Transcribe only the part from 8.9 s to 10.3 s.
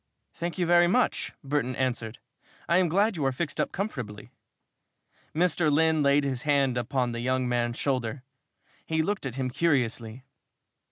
looked at him curiously.